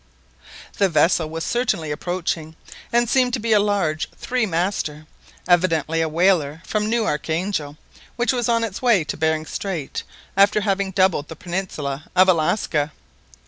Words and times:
The 0.79 0.89
vessel 0.89 1.29
was 1.29 1.43
certainly 1.43 1.91
approaching, 1.91 2.55
and 2.91 3.07
seemed 3.07 3.33
to 3.33 3.39
be 3.39 3.53
a 3.53 3.59
large 3.59 4.07
three 4.17 4.47
master, 4.47 5.05
evidently 5.47 6.01
a 6.01 6.09
whaler 6.09 6.63
from 6.65 6.89
New 6.89 7.05
Archangel, 7.05 7.77
which 8.15 8.33
was 8.33 8.49
on 8.49 8.63
its 8.63 8.81
way 8.81 9.03
to 9.03 9.15
Behring 9.15 9.45
Strait 9.45 10.01
after 10.35 10.61
having 10.61 10.89
doubled 10.89 11.27
the 11.27 11.35
peninsula 11.35 12.05
of 12.15 12.27
Alaska. 12.27 12.91